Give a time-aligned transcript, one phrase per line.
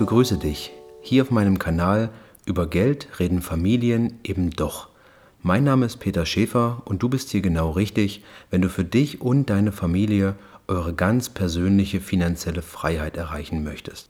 [0.00, 2.08] begrüße dich hier auf meinem Kanal
[2.46, 4.88] Über Geld reden Familien eben doch.
[5.42, 9.20] Mein Name ist Peter Schäfer und du bist hier genau richtig, wenn du für dich
[9.20, 10.36] und deine Familie
[10.68, 14.08] eure ganz persönliche finanzielle Freiheit erreichen möchtest.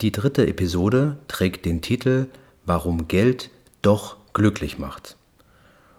[0.00, 2.26] Die dritte Episode trägt den Titel
[2.66, 3.50] Warum Geld
[3.82, 5.16] doch glücklich macht.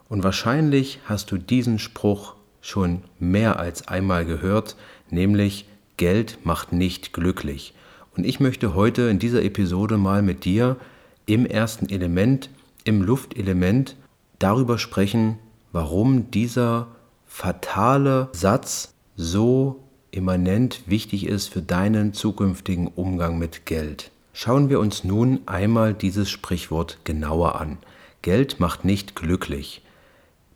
[0.10, 4.76] Und wahrscheinlich hast du diesen Spruch schon mehr als einmal gehört,
[5.10, 7.74] nämlich Geld macht nicht glücklich.
[8.16, 10.78] Und ich möchte heute in dieser Episode mal mit dir
[11.26, 12.50] im ersten Element,
[12.84, 13.96] im Luftelement,
[14.40, 15.38] darüber sprechen,
[15.72, 16.88] warum dieser
[17.26, 24.12] fatale Satz so immanent wichtig ist für deinen zukünftigen Umgang mit Geld.
[24.34, 27.78] Schauen wir uns nun einmal dieses Sprichwort genauer an.
[28.22, 29.82] Geld macht nicht glücklich.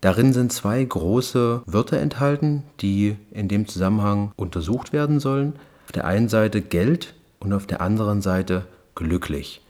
[0.01, 5.53] Darin sind zwei große Wörter enthalten, die in dem Zusammenhang untersucht werden sollen.
[5.85, 7.13] Auf der einen Seite Geld
[7.45, 8.65] und auf der anderen Seite
[8.95, 9.61] glücklich.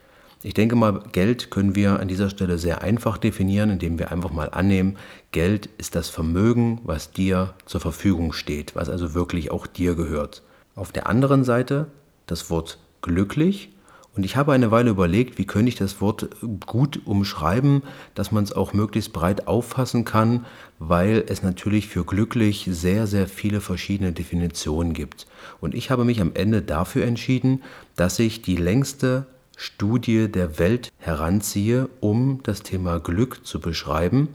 [0.42, 4.31] Ich denke mal, Geld können wir an dieser Stelle sehr einfach definieren, indem wir einfach
[4.31, 4.98] mal annehmen,
[5.31, 10.44] Geld ist das Vermögen, was dir zur Verfügung steht, was also wirklich auch dir gehört.
[10.76, 11.88] Auf der anderen Seite
[12.28, 13.75] das Wort glücklich
[14.16, 16.30] und ich habe eine Weile überlegt, wie könnte ich das Wort
[16.66, 20.46] gut umschreiben, dass man es auch möglichst breit auffassen kann,
[20.80, 25.28] weil es natürlich für glücklich sehr, sehr viele verschiedene Definitionen gibt.
[25.60, 27.62] Und ich habe mich am Ende dafür entschieden,
[27.96, 29.26] dass ich die längste
[29.58, 34.30] Studie der Welt heranziehe, um das Thema Glück zu beschreiben.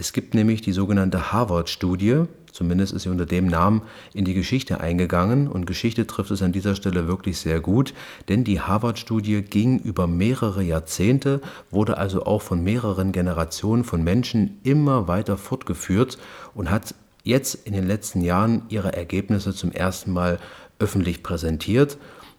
[0.00, 4.80] Es gibt nämlich die sogenannte Harvard-Studie, Zumindest ist sie unter dem Namen in die Geschichte
[4.80, 7.94] eingegangen und Geschichte trifft es an dieser Stelle wirklich sehr gut,
[8.28, 14.58] denn die Harvard-Studie ging über mehrere Jahrzehnte, wurde also auch von mehreren Generationen von Menschen
[14.64, 16.18] immer weiter fortgeführt
[16.52, 20.40] und hat jetzt in den letzten Jahren ihre Ergebnisse zum ersten Mal
[20.80, 21.98] öffentlich präsentiert.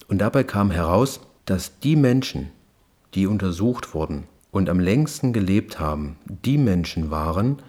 [0.10, 2.50] Und dabei kam heraus, dass die Menschen,
[3.14, 7.62] die untersucht wurden und am längsten gelebt haben, die Menschen waren,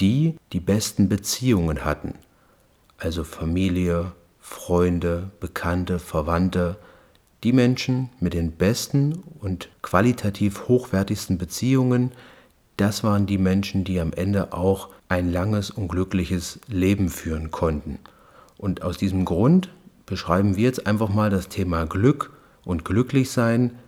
[0.00, 2.14] die die besten Beziehungen hatten,
[2.96, 6.76] also Familie, Freunde, Bekannte, Verwandte,
[7.44, 12.12] die Menschen mit den besten und qualitativ hochwertigsten Beziehungen,
[12.76, 17.98] das waren die Menschen, die am Ende auch ein langes und glückliches Leben führen konnten.
[18.56, 19.70] Und aus diesem Grund
[20.06, 22.32] beschreiben wir jetzt einfach mal das Thema Glück
[22.64, 23.78] und Glücklichsein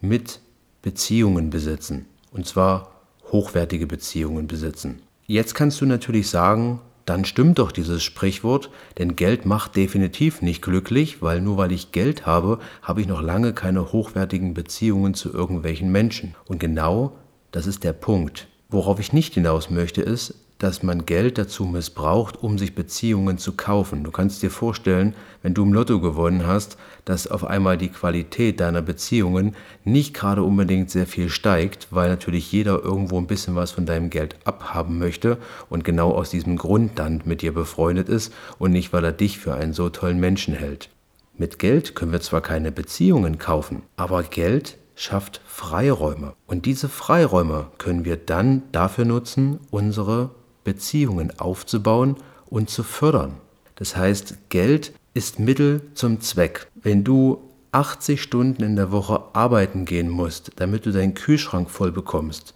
[0.00, 0.40] mit
[0.84, 2.04] Beziehungen besitzen.
[2.30, 2.92] Und zwar
[3.32, 5.00] hochwertige Beziehungen besitzen.
[5.26, 10.60] Jetzt kannst du natürlich sagen, dann stimmt doch dieses Sprichwort, denn Geld macht definitiv nicht
[10.60, 15.32] glücklich, weil nur weil ich Geld habe, habe ich noch lange keine hochwertigen Beziehungen zu
[15.32, 16.34] irgendwelchen Menschen.
[16.46, 17.16] Und genau
[17.50, 18.48] das ist der Punkt.
[18.68, 20.34] Worauf ich nicht hinaus möchte, ist,
[20.64, 24.02] dass man Geld dazu missbraucht, um sich Beziehungen zu kaufen.
[24.02, 28.60] Du kannst dir vorstellen, wenn du im Lotto gewonnen hast, dass auf einmal die Qualität
[28.60, 33.72] deiner Beziehungen nicht gerade unbedingt sehr viel steigt, weil natürlich jeder irgendwo ein bisschen was
[33.72, 35.36] von deinem Geld abhaben möchte
[35.68, 39.38] und genau aus diesem Grund dann mit dir befreundet ist und nicht, weil er dich
[39.38, 40.88] für einen so tollen Menschen hält.
[41.36, 46.32] Mit Geld können wir zwar keine Beziehungen kaufen, aber Geld schafft Freiräume.
[46.46, 50.30] Und diese Freiräume können wir dann dafür nutzen, unsere
[50.64, 52.16] Beziehungen aufzubauen
[52.46, 53.34] und zu fördern.
[53.76, 56.66] Das heißt, Geld ist Mittel zum Zweck.
[56.74, 61.92] Wenn du 80 Stunden in der Woche arbeiten gehen musst, damit du deinen Kühlschrank voll
[61.92, 62.54] bekommst,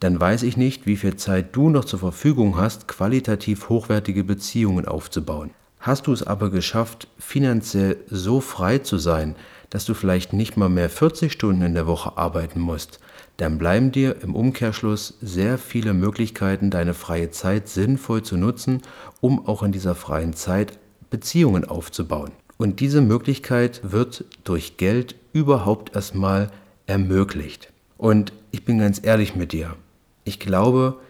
[0.00, 4.86] dann weiß ich nicht, wie viel Zeit du noch zur Verfügung hast, qualitativ hochwertige Beziehungen
[4.86, 5.50] aufzubauen.
[5.78, 9.36] Hast du es aber geschafft, finanziell so frei zu sein,
[9.70, 13.00] dass du vielleicht nicht mal mehr 40 Stunden in der Woche arbeiten musst,
[13.42, 18.82] dann bleiben dir im Umkehrschluss sehr viele Möglichkeiten, deine freie Zeit sinnvoll zu nutzen,
[19.20, 20.78] um auch in dieser freien Zeit
[21.10, 22.30] Beziehungen aufzubauen.
[22.56, 26.52] Und diese Möglichkeit wird durch Geld überhaupt erstmal
[26.86, 27.72] ermöglicht.
[27.98, 29.74] Und ich bin ganz ehrlich mit dir.
[30.22, 31.00] Ich glaube,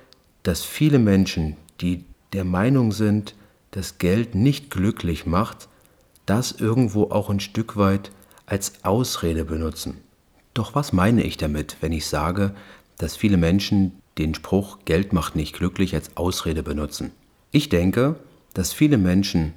[0.43, 3.35] dass viele Menschen, die der Meinung sind,
[3.73, 5.69] dass Geld nicht glücklich macht,
[6.25, 8.11] das irgendwo auch ein Stück weit
[8.47, 9.99] als Ausrede benutzen.
[10.55, 12.55] Doch was meine ich damit, wenn ich sage,
[12.99, 17.13] dass viele Menschen den Spruch Geld macht nicht glücklich als Ausrede benutzen?
[17.51, 18.17] Ich denke,
[18.55, 19.55] dass viele Menschen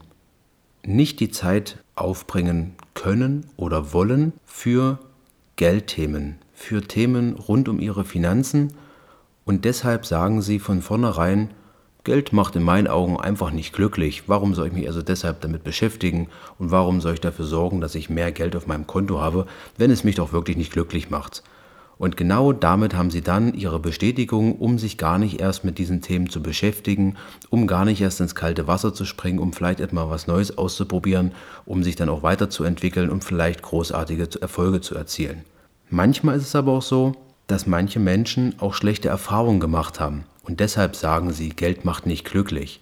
[0.83, 4.99] nicht die Zeit aufbringen können oder wollen für
[5.55, 8.73] Geldthemen, für Themen rund um ihre Finanzen
[9.45, 11.49] und deshalb sagen sie von vornherein,
[12.05, 14.23] Geld macht in meinen Augen einfach nicht glücklich.
[14.27, 16.27] Warum soll ich mich also deshalb damit beschäftigen
[16.59, 19.47] und warum soll ich dafür sorgen, dass ich mehr Geld auf meinem Konto habe,
[19.77, 21.41] wenn es mich doch wirklich nicht glücklich macht?
[21.97, 26.01] Und genau damit haben sie dann ihre Bestätigung, um sich gar nicht erst mit diesen
[26.01, 27.15] Themen zu beschäftigen,
[27.49, 31.31] um gar nicht erst ins kalte Wasser zu springen, um vielleicht etwas was Neues auszuprobieren,
[31.65, 35.43] um sich dann auch weiterzuentwickeln und vielleicht großartige Erfolge zu erzielen.
[35.89, 37.13] Manchmal ist es aber auch so,
[37.47, 42.25] dass manche Menschen auch schlechte Erfahrungen gemacht haben und deshalb sagen sie, Geld macht nicht
[42.25, 42.79] glücklich.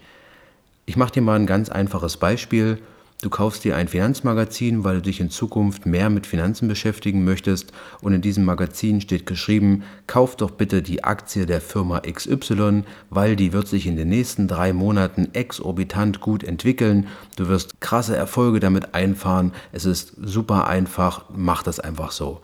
[0.86, 2.78] Ich mache dir mal ein ganz einfaches Beispiel.
[3.22, 7.72] Du kaufst dir ein Finanzmagazin, weil du dich in Zukunft mehr mit Finanzen beschäftigen möchtest
[8.02, 13.34] und in diesem Magazin steht geschrieben, kauf doch bitte die Aktie der Firma XY, weil
[13.34, 17.06] die wird sich in den nächsten drei Monaten exorbitant gut entwickeln.
[17.36, 19.52] Du wirst krasse Erfolge damit einfahren.
[19.72, 22.42] Es ist super einfach, mach das einfach so.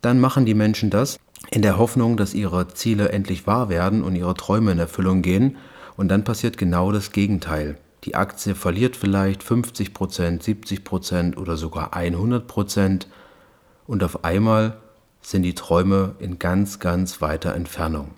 [0.00, 4.16] Dann machen die Menschen das in der Hoffnung, dass ihre Ziele endlich wahr werden und
[4.16, 5.56] ihre Träume in Erfüllung gehen.
[5.96, 7.76] Und dann passiert genau das Gegenteil.
[8.04, 13.06] Die Aktie verliert vielleicht 50% 70% oder sogar 100%
[13.86, 14.78] und auf einmal
[15.20, 18.10] sind die Träume in ganz, ganz weiter Entfernung.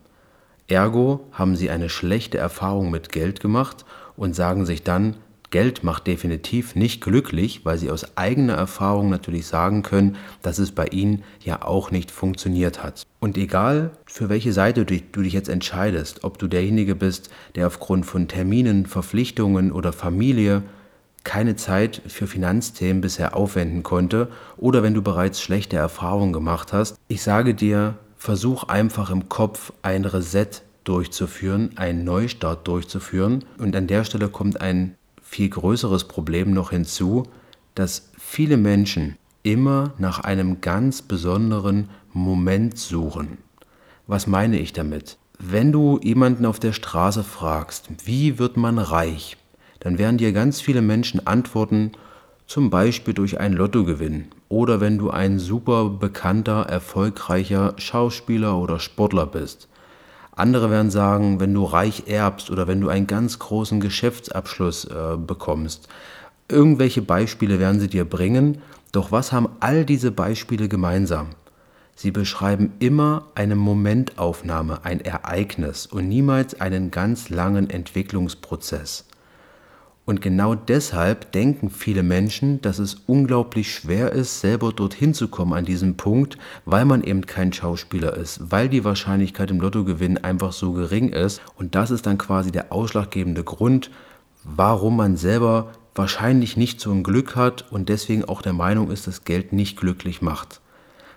[0.69, 3.85] Ergo haben sie eine schlechte Erfahrung mit Geld gemacht
[4.17, 5.17] und sagen sich dann,
[5.55, 10.73] Geld macht definitiv nicht glücklich, weil sie aus eigener Erfahrung natürlich sagen können, dass es
[10.73, 13.06] bei ihnen ja auch nicht funktioniert hat.
[13.21, 18.05] Und egal, für welche Seite du dich jetzt entscheidest, ob du derjenige bist, der aufgrund
[18.05, 20.65] von Terminen, Verpflichtungen oder Familie
[21.23, 26.97] keine Zeit für Finanzthemen bisher aufwenden konnte oder wenn du bereits schlechte Erfahrungen gemacht hast,
[27.07, 30.49] ich sage dir, versuch einfach im Kopf ein Reset
[30.83, 34.97] durchzuführen, einen Neustart durchzuführen und an der Stelle kommt ein
[35.35, 37.25] viel größeres Problem noch hinzu,
[37.75, 43.39] dass viele Menschen immer nach einem ganz besonderen Moment suchen.
[44.07, 45.19] Was meine ich damit?
[45.41, 49.37] Wenn du jemanden auf der Straße fragst, wie wird man reich,
[49.81, 51.91] dann werden dir ganz viele Menschen antworten,
[52.47, 59.27] zum Beispiel durch einen Lottogewinn oder wenn du ein super bekannter, erfolgreicher Schauspieler oder Sportler
[59.27, 59.69] bist.
[60.37, 65.17] Andere werden sagen, wenn du reich erbst oder wenn du einen ganz großen Geschäftsabschluss äh,
[65.17, 65.89] bekommst.
[66.49, 68.61] Irgendwelche Beispiele werden sie dir bringen,
[68.93, 71.29] doch was haben all diese Beispiele gemeinsam?
[71.97, 79.05] Sie beschreiben immer eine Momentaufnahme, ein Ereignis und niemals einen ganz langen Entwicklungsprozess.
[80.06, 85.55] Und genau deshalb denken viele Menschen, dass es unglaublich schwer ist, selber dorthin zu kommen
[85.55, 86.37] an diesem Punkt,
[86.67, 91.41] weil man eben kein Schauspieler ist, weil die Wahrscheinlichkeit im Lottogewinn einfach so gering ist.
[91.56, 93.91] Und das ist dann quasi der ausschlaggebende Grund,
[94.43, 99.07] warum man selber wahrscheinlich nicht so ein Glück hat und deswegen auch der Meinung ist,
[99.07, 100.61] dass Geld nicht glücklich macht.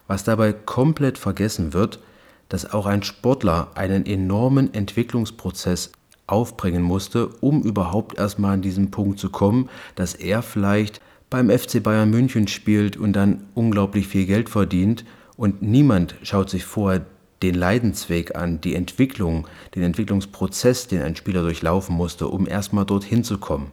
[0.07, 2.00] Was dabei komplett vergessen wird,
[2.48, 5.92] dass auch ein Sportler einen enormen Entwicklungsprozess
[6.27, 11.81] aufbringen musste, um überhaupt erstmal an diesen Punkt zu kommen, dass er vielleicht beim FC
[11.81, 15.03] Bayern München spielt und dann unglaublich viel Geld verdient
[15.35, 17.06] und niemand schaut sich vorher
[17.41, 23.23] den Leidensweg an, die Entwicklung, den Entwicklungsprozess, den ein Spieler durchlaufen musste, um erstmal dorthin
[23.23, 23.71] zu kommen.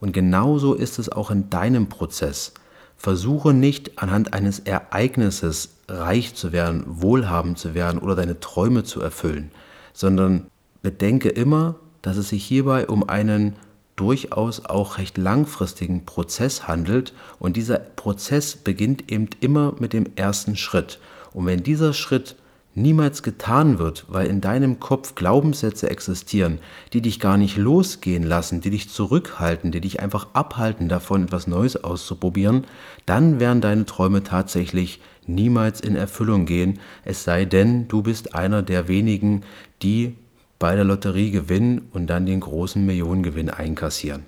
[0.00, 2.52] Und genauso ist es auch in deinem Prozess.
[2.96, 9.00] Versuche nicht anhand eines Ereignisses reich zu werden, wohlhabend zu werden oder deine Träume zu
[9.00, 9.50] erfüllen,
[9.92, 10.46] sondern
[10.82, 13.56] bedenke immer, dass es sich hierbei um einen
[13.96, 20.54] durchaus auch recht langfristigen Prozess handelt und dieser Prozess beginnt eben immer mit dem ersten
[20.54, 20.98] Schritt.
[21.32, 22.36] Und wenn dieser Schritt
[22.74, 26.58] niemals getan wird, weil in deinem Kopf Glaubenssätze existieren,
[26.92, 31.46] die dich gar nicht losgehen lassen, die dich zurückhalten, die dich einfach abhalten davon, etwas
[31.46, 32.66] Neues auszuprobieren,
[33.06, 38.62] dann werden deine Träume tatsächlich niemals in Erfüllung gehen, es sei denn, du bist einer
[38.62, 39.42] der wenigen,
[39.82, 40.16] die
[40.58, 44.24] bei der Lotterie gewinnen und dann den großen Millionengewinn einkassieren.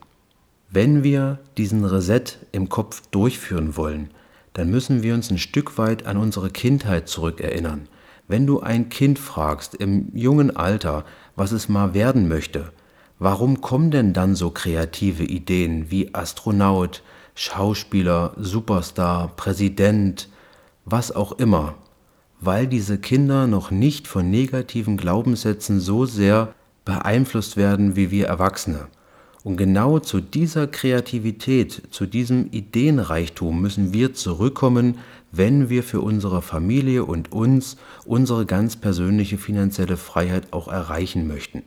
[0.69, 4.11] Wenn wir diesen Reset im Kopf durchführen wollen,
[4.53, 7.89] dann müssen wir uns ein Stück weit an unsere Kindheit zurückerinnern.
[8.27, 11.05] Wenn du ein Kind fragst im jungen Alter,
[11.37, 12.73] was es mal werden möchte,
[13.19, 17.03] warum kommen denn dann so kreative Ideen wie Astronaut,
[17.35, 20.29] Schauspieler, Superstar, Präsident,
[20.85, 21.75] was auch immer?
[22.41, 28.89] Weil diese Kinder noch nicht von negativen Glaubenssätzen so sehr beeinflusst werden wie wir Erwachsene.
[29.45, 34.99] Und genau zu dieser Kreativität, zu diesem Ideenreichtum müssen wir zurückkommen,
[35.31, 41.63] wenn wir für unsere Familie und uns unsere ganz persönliche finanzielle Freiheit auch erreichen möchten.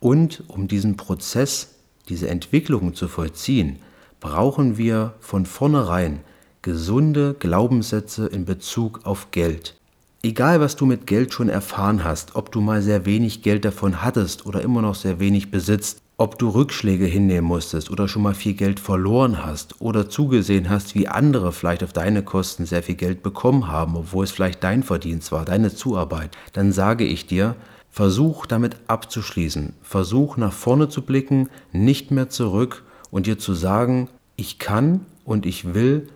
[0.00, 1.74] Und um diesen Prozess,
[2.08, 3.80] diese Entwicklung zu vollziehen,
[4.20, 6.20] brauchen wir von vornherein
[6.62, 9.77] gesunde Glaubenssätze in Bezug auf Geld.
[10.20, 14.02] Egal, was du mit Geld schon erfahren hast, ob du mal sehr wenig Geld davon
[14.02, 18.34] hattest oder immer noch sehr wenig besitzt, ob du Rückschläge hinnehmen musstest oder schon mal
[18.34, 22.96] viel Geld verloren hast oder zugesehen hast, wie andere vielleicht auf deine Kosten sehr viel
[22.96, 27.54] Geld bekommen haben, obwohl es vielleicht dein Verdienst war, deine Zuarbeit, dann sage ich dir,
[27.88, 32.82] versuch damit abzuschließen, versuch nach vorne zu blicken, nicht mehr zurück
[33.12, 36.08] und dir zu sagen, ich kann und ich will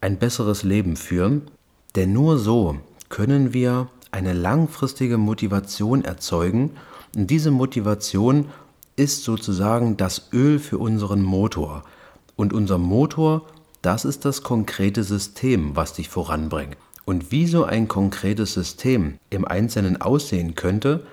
[0.00, 1.50] ein besseres Leben führen,
[1.96, 2.76] denn nur so
[3.12, 6.70] können wir eine langfristige Motivation erzeugen
[7.14, 8.46] und diese Motivation
[8.96, 11.84] ist sozusagen das Öl für unseren Motor.
[12.36, 13.42] Und unser Motor,
[13.82, 16.78] das ist das konkrete System, was dich voranbringt.
[17.04, 21.04] Und wie so ein konkretes System im Einzelnen aussehen könnte,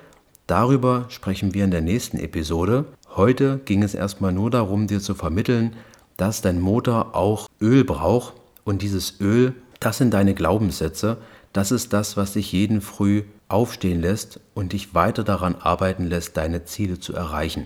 [0.47, 2.85] darüber sprechen wir in der nächsten Episode.
[3.17, 5.75] Heute ging es erstmal nur darum, dir zu vermitteln,
[6.15, 11.17] dass dein Motor auch Öl braucht und dieses Öl, das sind deine Glaubenssätze,
[11.53, 16.37] das ist das, was dich jeden früh aufstehen lässt und dich weiter daran arbeiten lässt,
[16.37, 17.65] deine Ziele zu erreichen.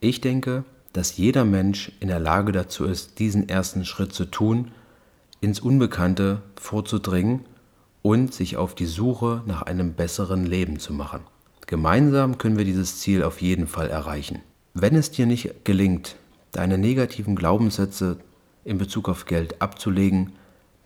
[0.00, 4.72] Ich denke, dass jeder Mensch in der Lage dazu ist, diesen ersten Schritt zu tun,
[5.40, 7.44] ins Unbekannte vorzudringen
[8.02, 11.20] und sich auf die Suche nach einem besseren Leben zu machen.
[11.66, 14.40] Gemeinsam können wir dieses Ziel auf jeden Fall erreichen.
[14.74, 16.16] Wenn es dir nicht gelingt,
[16.50, 18.18] deine negativen Glaubenssätze
[18.64, 20.32] in Bezug auf Geld abzulegen,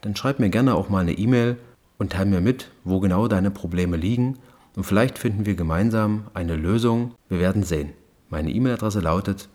[0.02, 1.56] dann schreib mir gerne auch mal eine E-Mail
[1.98, 4.38] und teile mir mit, wo genau deine Probleme liegen
[4.76, 7.16] und vielleicht finden wir gemeinsam eine Lösung.
[7.28, 7.94] Wir werden sehen.
[8.28, 9.48] Meine E-Mail-Adresse lautet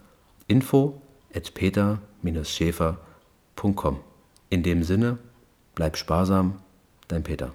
[0.47, 0.99] info
[1.33, 3.99] at peter-schäfer.com.
[4.49, 5.19] In dem Sinne,
[5.75, 6.55] bleib sparsam,
[7.07, 7.53] dein Peter.